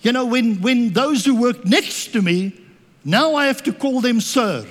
[0.01, 2.53] You know, when, when those who work next to me,
[3.05, 4.65] now I have to call them sir.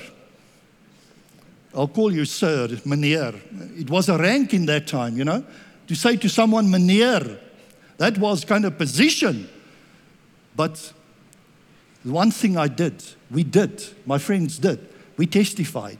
[1.74, 3.34] I'll call you sir, meneer.
[3.78, 5.44] It was a rank in that time, you know.
[5.86, 7.38] To say to someone meneer,
[7.96, 9.48] that was kind of position.
[10.57, 10.92] But
[12.03, 14.86] one thing I did, we did, my friends did,
[15.16, 15.98] we testified.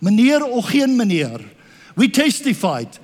[0.00, 1.44] Meneer or geen meneer.
[2.00, 2.96] We testified.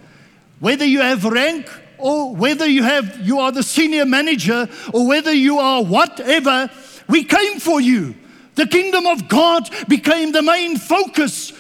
[0.58, 1.68] Whether you have rank
[1.98, 6.70] or whether you have you are the senior manager or whether you are whatever
[7.06, 8.14] We came for you.
[8.54, 11.52] The kingdom of God became the main focus,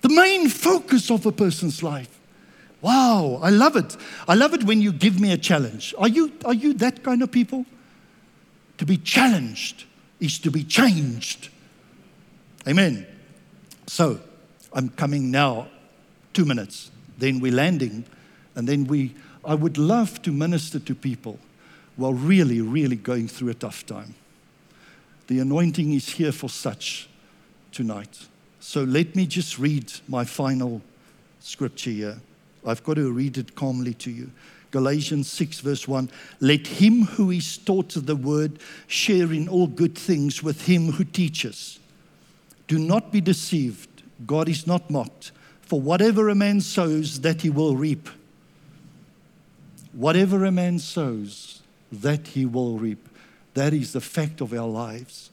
[0.00, 2.20] the main focus of a person's life.
[2.80, 3.96] Wow, I love it.
[4.28, 5.92] I love it when you give me a challenge.
[5.98, 7.66] Are you, are you that kind of people?
[8.78, 9.86] To be challenged
[10.20, 11.48] is to be changed.
[12.68, 13.08] Amen.
[13.88, 14.20] So,
[14.72, 15.66] I'm coming now,
[16.36, 16.90] two minutes.
[17.16, 18.04] Then we're landing,
[18.54, 21.38] and then we, I would love to minister to people
[21.96, 24.14] while really, really going through a tough time.
[25.28, 27.08] The anointing is here for such
[27.72, 28.26] tonight.
[28.60, 30.82] So let me just read my final
[31.40, 32.18] scripture here.
[32.66, 34.30] I've got to read it calmly to you.
[34.72, 36.10] Galatians 6, verse 1
[36.40, 38.58] Let him who is taught the word
[38.88, 41.78] share in all good things with him who teaches.
[42.68, 44.02] Do not be deceived.
[44.26, 45.32] God is not mocked.
[45.66, 48.08] For whatever a man sows, that he will reap.
[49.92, 51.60] Whatever a man sows,
[51.90, 53.08] that he will reap.
[53.54, 55.30] That is the fact of our lives.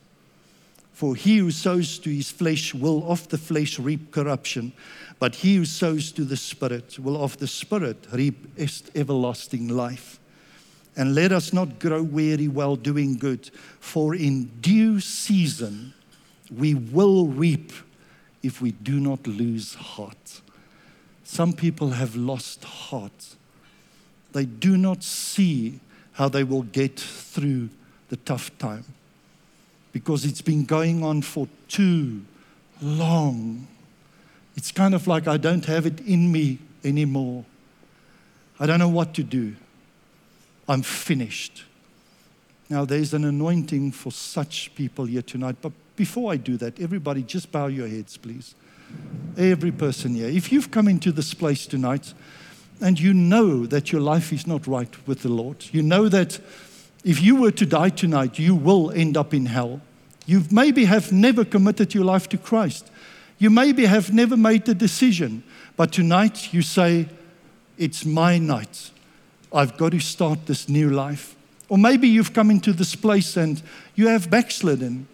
[0.91, 4.73] For he who sows to his flesh will of the flesh reap corruption,
[5.19, 8.47] but he who sows to the Spirit will of the Spirit reap
[8.95, 10.19] everlasting life.
[10.95, 15.93] And let us not grow weary while doing good, for in due season
[16.55, 17.71] we will reap
[18.43, 20.41] if we do not lose heart.
[21.23, 23.35] Some people have lost heart.
[24.33, 25.79] They do not see
[26.13, 27.69] how they will get through
[28.09, 28.85] the tough time
[29.93, 32.21] because it's been going on for too
[32.81, 33.67] long.
[34.55, 37.45] It's kind of like I don't have it in me anymore.
[38.59, 39.55] I don't know what to do.
[40.67, 41.63] I'm finished.
[42.69, 47.23] Now, there's an anointing for such people here tonight, but before I do that, everybody
[47.23, 48.55] just bow your heads, please.
[49.37, 50.27] Every person here.
[50.27, 52.13] If you've come into this place tonight
[52.81, 56.39] and you know that your life is not right with the Lord, you know that
[57.03, 59.81] if you were to die tonight, you will end up in hell.
[60.25, 62.89] You maybe have never committed your life to Christ.
[63.39, 65.43] You maybe have never made the decision,
[65.75, 67.07] but tonight you say,
[67.77, 68.91] It's my night.
[69.51, 71.35] I've got to start this new life.
[71.69, 73.61] Or maybe you've come into this place and
[73.95, 75.07] you have backslidden.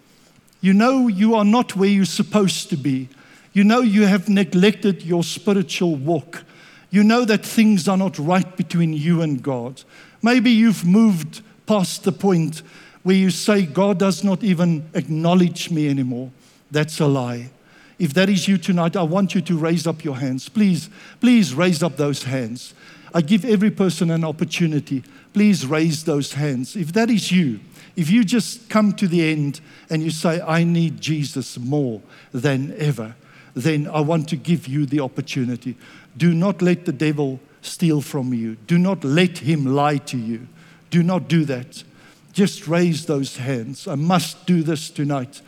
[0.60, 3.08] You know you are not where you're supposed to be.
[3.52, 6.44] You know you have neglected your spiritual walk.
[6.90, 9.82] You know that things are not right between you and God.
[10.22, 12.62] Maybe you've moved past the point
[13.02, 16.30] where you say, God does not even acknowledge me anymore.
[16.70, 17.50] That's a lie.
[17.98, 20.48] If that is you tonight, I want you to raise up your hands.
[20.48, 20.90] Please,
[21.20, 22.74] please raise up those hands.
[23.14, 25.02] I give every person an opportunity.
[25.32, 26.76] Please raise those hands.
[26.76, 27.60] If that is you,
[27.96, 32.00] if you just come to the end and you say, I need Jesus more
[32.32, 33.14] than ever,
[33.54, 35.76] then I want to give you the opportunity.
[36.16, 40.46] Do not let the devil steal from you, do not let him lie to you.
[40.90, 41.84] Do not do that.
[42.32, 43.86] Just raise those hands.
[43.86, 45.40] I must do this tonight.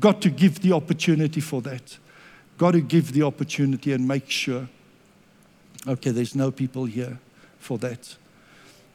[0.00, 1.98] Got to give the opportunity for that.
[2.58, 4.68] Got to give the opportunity and make sure.
[5.86, 7.18] Okay, there's no people here
[7.58, 8.16] for that.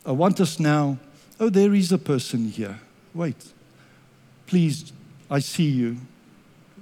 [0.05, 0.97] I want us now.
[1.39, 2.79] Oh, there is a person here.
[3.13, 3.53] Wait.
[4.47, 4.91] Please,
[5.29, 5.97] I see you.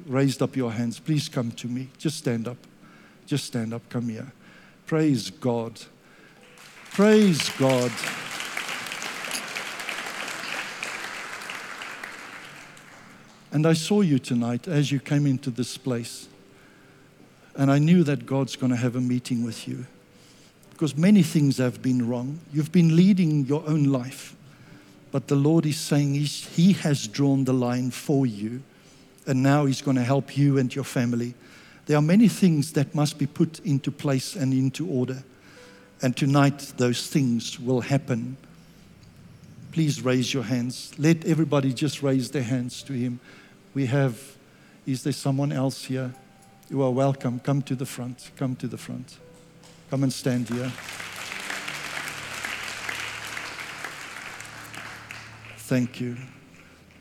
[0.05, 0.99] Raised up your hands.
[0.99, 1.89] Please come to me.
[1.97, 2.57] Just stand up.
[3.25, 3.82] Just stand up.
[3.89, 4.32] Come here.
[4.86, 5.82] Praise God.
[6.91, 7.91] Praise God.
[13.51, 16.30] And I saw you tonight as you came into this place.
[17.55, 19.88] And I knew that God's going to have a meeting with you.
[20.69, 22.39] Because many things have been wrong.
[22.53, 24.36] You've been leading your own life.
[25.12, 28.62] But the Lord is saying He has drawn the line for you.
[29.26, 31.34] And now He's going to help you and your family.
[31.86, 35.24] There are many things that must be put into place and into order.
[36.01, 38.38] And tonight, those things will happen.
[39.72, 40.93] Please raise your hands.
[40.97, 43.20] Let everybody just raise their hands to Him.
[43.74, 44.22] We have,
[44.86, 46.14] is there someone else here?
[46.70, 47.39] You are welcome.
[47.39, 48.32] Come to the front.
[48.36, 49.18] Come to the front.
[49.89, 50.72] Come and stand here.
[55.68, 56.15] Thank you.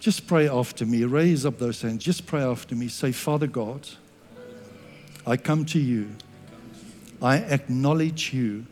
[0.00, 1.04] Just pray after me.
[1.04, 2.02] Raise up those hands.
[2.02, 2.88] Just pray after me.
[2.88, 3.88] Say, Father God,
[5.24, 6.08] I come to you.
[7.22, 8.66] I acknowledge you.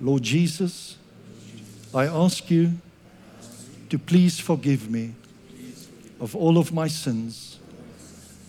[0.00, 0.96] Lord Jesus,
[1.94, 2.72] I ask you
[3.88, 5.14] to please forgive me
[6.18, 7.60] of all of my sins.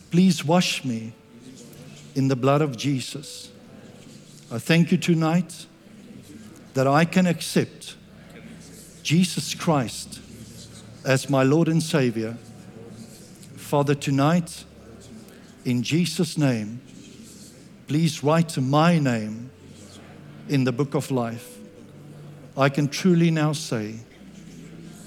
[0.10, 1.14] Please wash me
[2.16, 3.52] in the blood of Jesus.
[4.52, 5.68] I thank you tonight
[6.74, 7.97] that I can accept
[9.08, 10.20] Jesus Christ
[11.06, 12.36] as my Lord and Savior.
[13.56, 14.66] Father, tonight,
[15.64, 16.82] in Jesus' name,
[17.88, 19.50] please write my name
[20.50, 21.58] in the book of life.
[22.58, 23.96] I can truly now say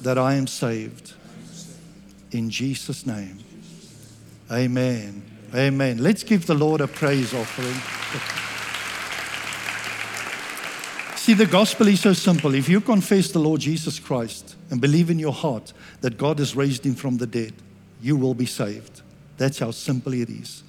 [0.01, 1.13] that I am saved
[2.33, 3.41] In Jesus' name.
[4.51, 5.23] Amen.
[5.55, 5.99] Amen.
[5.99, 8.50] Let's give the Lord a praise offering.
[11.31, 12.57] See, the gospel is so simple.
[12.57, 16.57] If you confess the Lord Jesus Christ and believe in your heart that God has
[16.57, 17.53] raised him from the dead,
[18.03, 19.03] you will be saved.
[19.37, 20.65] That's how simple it is.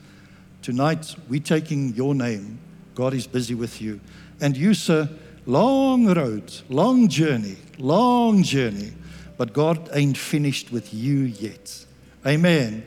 [0.62, 2.60] Tonight, we're taking your name.
[2.94, 4.00] God is busy with you.
[4.40, 5.10] And you, sir,
[5.48, 8.92] long road, long journey, long journey.
[9.38, 11.88] But God ain't finished with you yet.
[12.24, 12.84] Amen.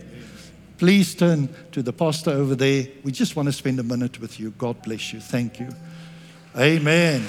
[0.78, 2.86] Please turn to the pastor over there.
[3.02, 4.50] We just want to spend a minute with you.
[4.58, 5.18] God bless you.
[5.18, 5.70] Thank you.
[6.56, 7.26] Amen.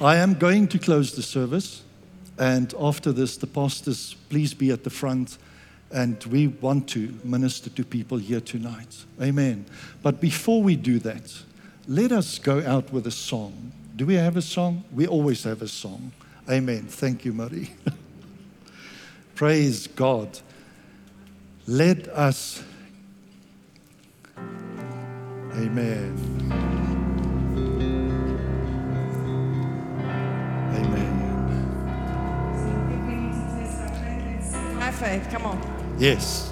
[0.00, 1.82] I am going to close the service.
[2.38, 5.36] And after this, the pastors, please be at the front.
[5.92, 9.04] And we want to minister to people here tonight.
[9.20, 9.66] Amen.
[10.02, 11.42] But before we do that,
[11.86, 13.72] let us go out with a song.
[13.96, 14.84] Do we have a song?
[14.92, 16.12] We always have a song.
[16.48, 16.86] Amen.
[16.86, 17.70] Thank you, Marie.
[19.34, 20.38] Praise God.
[21.66, 22.62] Let us.
[25.54, 26.16] Amen.
[26.50, 26.79] Amen.
[35.00, 35.96] Faith, come on.
[35.98, 36.49] Yes.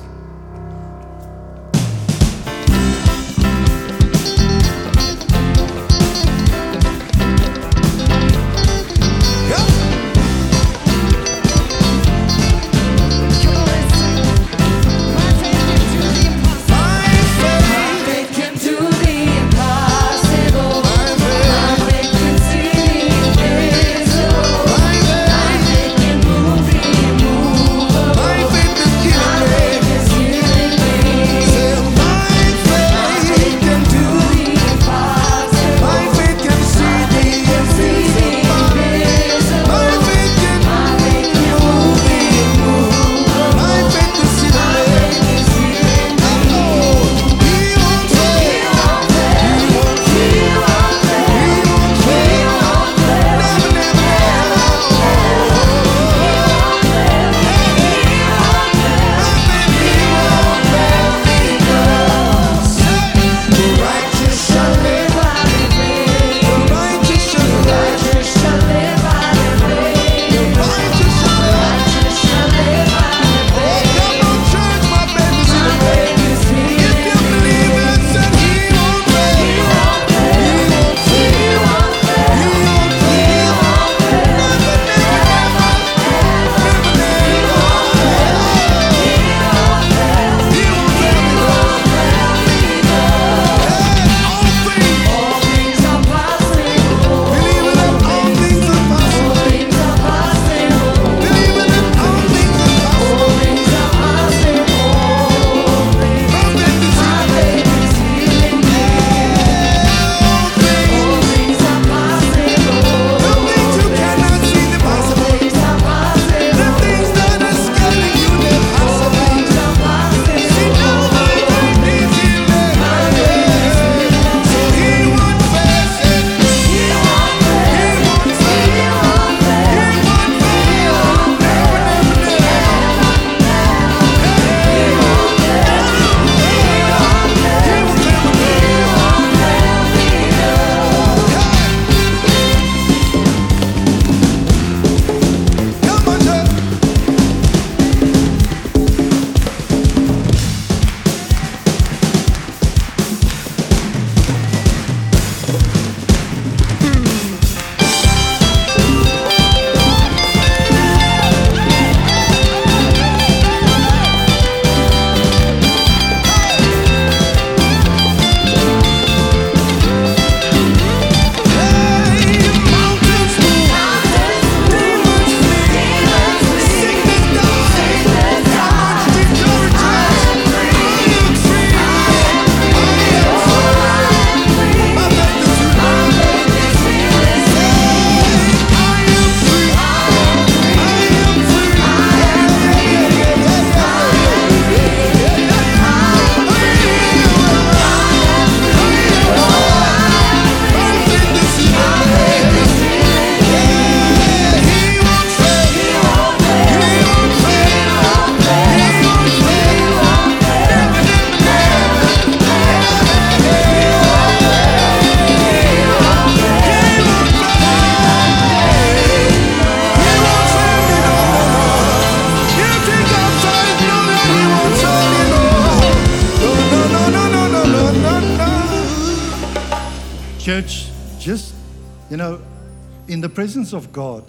[233.38, 234.24] Presence of God,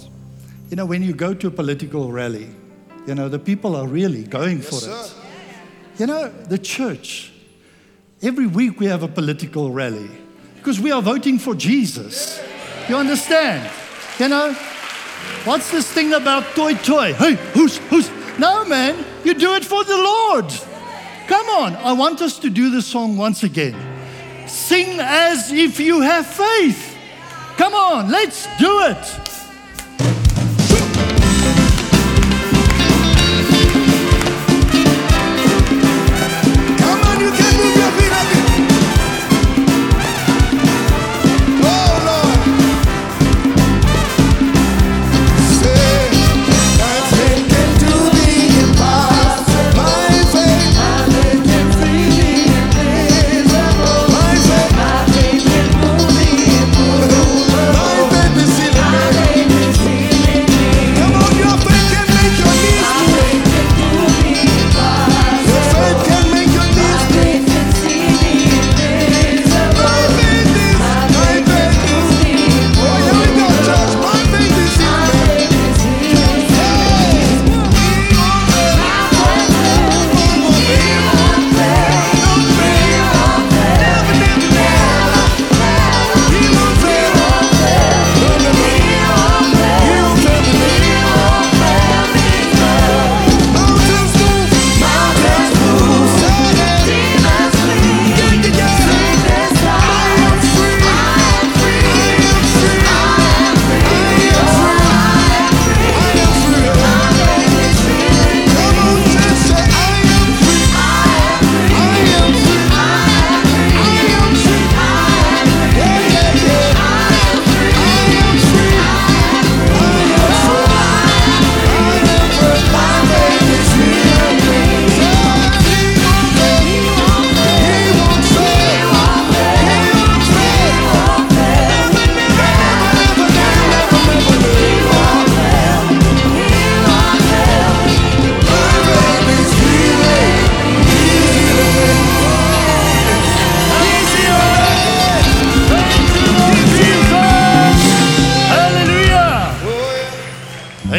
[0.69, 2.47] you know, when you go to a political rally,
[3.07, 5.15] you know, the people are really going for it.
[5.97, 7.33] You know, the church,
[8.21, 10.11] every week we have a political rally
[10.57, 12.39] because we are voting for Jesus.
[12.87, 13.67] You understand?
[14.19, 14.53] You know,
[15.43, 17.13] what's this thing about toy toy?
[17.15, 18.11] Hey, who's, who's?
[18.37, 20.53] No, man, you do it for the Lord.
[21.25, 23.75] Come on, I want us to do the song once again.
[24.47, 26.88] Sing as if you have faith.
[27.59, 29.28] Come on, let's do it.